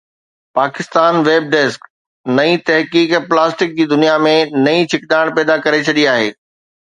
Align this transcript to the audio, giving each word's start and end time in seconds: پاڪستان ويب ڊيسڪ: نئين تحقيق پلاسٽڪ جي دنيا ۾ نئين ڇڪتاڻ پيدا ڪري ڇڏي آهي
پاڪستان 0.57 1.13
ويب 1.27 1.43
ڊيسڪ: 1.53 1.81
نئين 2.39 2.57
تحقيق 2.69 3.11
پلاسٽڪ 3.33 3.77
جي 3.81 3.87
دنيا 3.93 4.17
۾ 4.29 4.33
نئين 4.65 4.89
ڇڪتاڻ 4.95 5.33
پيدا 5.41 5.61
ڪري 5.67 5.83
ڇڏي 5.91 6.07
آهي 6.15 6.35